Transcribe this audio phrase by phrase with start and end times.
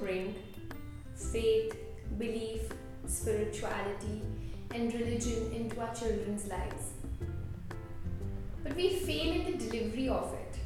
[0.00, 0.34] bring
[1.14, 1.76] faith,
[2.18, 2.62] belief,
[3.06, 4.22] spirituality,
[4.74, 6.92] and religion into our children's lives.
[8.62, 10.56] But we fail in the delivery of it.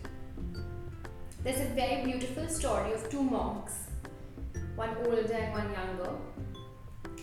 [1.42, 3.74] There's a very beautiful story of two monks,
[4.76, 6.12] one older and one younger.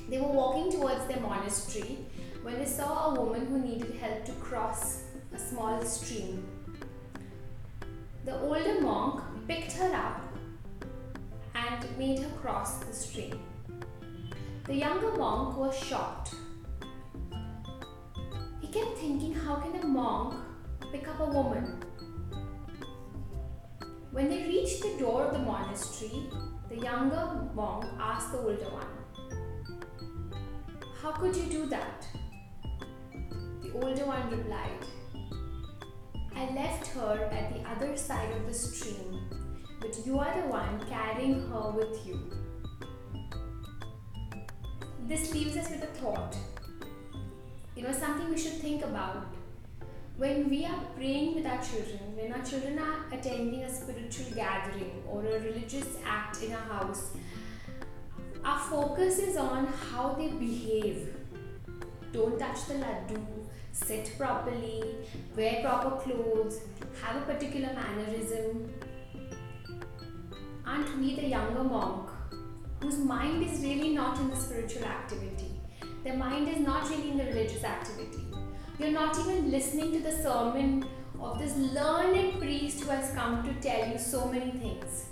[0.09, 1.99] They were walking towards their monastery
[2.43, 5.03] when they saw a woman who needed help to cross
[5.33, 6.45] a small stream.
[8.25, 9.23] The older monk
[12.01, 13.39] made her cross the stream.
[14.65, 16.33] The younger monk was shocked.
[18.59, 20.33] He kept thinking, how can a monk
[20.91, 21.79] pick up a woman?
[24.09, 26.23] When they reached the door of the monastery,
[26.69, 28.91] the younger monk asked the older one,
[31.01, 32.07] How could you do that?
[33.61, 34.83] The older one replied,
[36.35, 39.21] I left her at the other side of the stream,
[39.81, 42.19] but you are the one carrying her with you.
[45.07, 46.37] This leaves us with a thought.
[47.75, 49.25] You know, something we should think about.
[50.17, 55.03] When we are praying with our children, when our children are attending a spiritual gathering
[55.09, 57.11] or a religious act in our house,
[58.45, 61.15] our focus is on how they behave.
[62.11, 63.25] Don't touch the laddu,
[63.71, 64.83] sit properly,
[65.35, 66.61] wear proper clothes,
[67.01, 68.71] have a particular mannerism.
[70.65, 72.09] Aren't we the younger monk
[72.81, 75.59] whose mind is really not in the spiritual activity?
[76.03, 78.25] Their mind is not really in the religious activity.
[78.79, 80.85] You're not even listening to the sermon
[81.19, 85.05] of this learned priest who has come to tell you so many things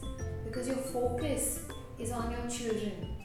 [0.46, 1.62] because your focus
[1.98, 3.16] is on your children.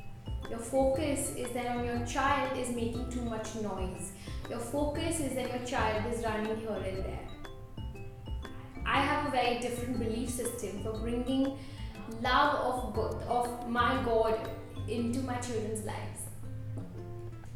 [0.48, 4.12] Your focus is that on your child is making too much noise.
[4.48, 7.28] Your focus is that your child is running here and there.
[8.86, 11.58] I have a very different belief system for bringing
[12.22, 14.48] love of God, of my God
[14.88, 16.20] into my children's lives.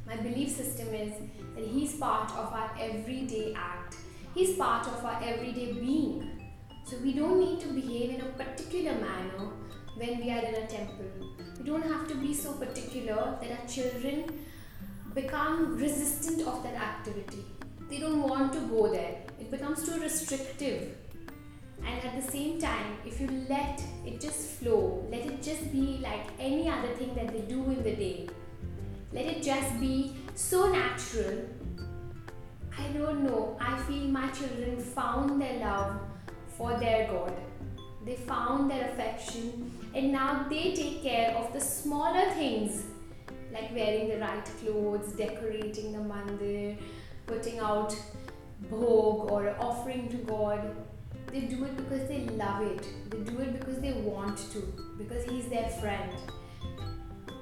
[0.06, 1.12] My belief system is
[1.54, 3.96] that He's part of our everyday act.
[4.34, 6.52] He's part of our everyday being.
[6.84, 9.50] So we don't need to behave in a particular manner
[9.96, 11.04] when we are in a temple.
[11.58, 14.46] We don't have to be so particular that our children
[15.14, 17.44] become resistant of that activity.
[17.90, 19.16] They don't want to go there.
[19.40, 20.96] It becomes too restrictive.
[21.84, 26.00] And at the same time, if you let it just flow, let it just be
[26.02, 28.28] like any other thing that they do in the day,
[29.12, 31.48] let it just be so natural.
[32.78, 33.56] I don't know.
[33.60, 36.00] I feel my children found their love
[36.56, 37.34] for their God.
[38.04, 42.84] They found their affection, and now they take care of the smaller things
[43.52, 46.76] like wearing the right clothes, decorating the mandir,
[47.26, 47.94] putting out
[48.70, 50.76] bhog or offering to God.
[51.30, 52.86] They do it because they love it.
[53.10, 54.60] They do it because they want to,
[54.96, 56.12] because He's their friend.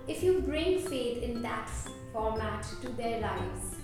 [0.09, 1.71] If you bring faith in that
[2.13, 3.77] format to their lives,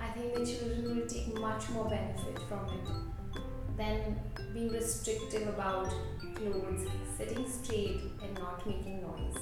[0.00, 4.18] I think the children will take much more benefit from it than
[4.54, 5.92] being restrictive about
[6.34, 6.86] clothes,
[7.16, 9.36] sitting straight and not making noise.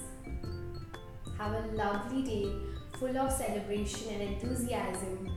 [1.39, 2.53] Have a lovely day
[2.99, 5.29] full of celebration and enthusiasm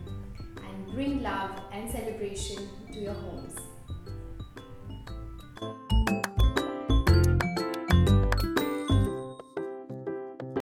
[0.57, 3.55] and bring love and celebration to your homes.